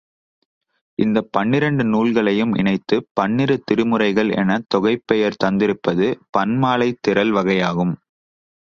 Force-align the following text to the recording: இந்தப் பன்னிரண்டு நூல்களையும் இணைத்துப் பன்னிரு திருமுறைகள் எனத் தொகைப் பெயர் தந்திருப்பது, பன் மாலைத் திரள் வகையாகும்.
இந்தப் 0.99 1.29
பன்னிரண்டு 1.31 1.83
நூல்களையும் 1.83 2.55
இணைத்துப் 2.55 3.07
பன்னிரு 3.13 3.63
திருமுறைகள் 3.71 4.35
எனத் 4.35 4.67
தொகைப் 4.67 5.05
பெயர் 5.05 5.41
தந்திருப்பது, 5.43 6.07
பன் 6.31 6.57
மாலைத் 6.57 7.01
திரள் 7.01 7.33
வகையாகும். 7.33 7.95